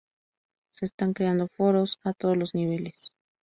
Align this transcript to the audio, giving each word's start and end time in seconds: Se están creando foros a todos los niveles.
Se 0.71 0.85
están 0.85 1.13
creando 1.13 1.47
foros 1.47 1.99
a 2.03 2.13
todos 2.13 2.35
los 2.35 2.55
niveles. 2.55 3.13